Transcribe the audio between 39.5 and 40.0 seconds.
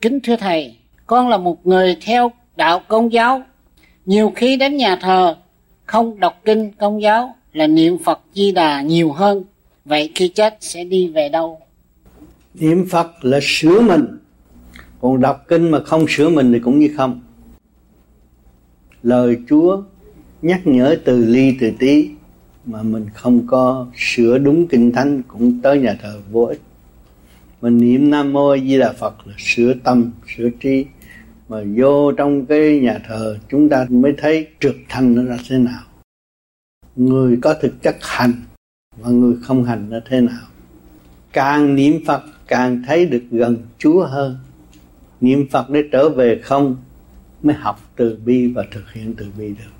hành nó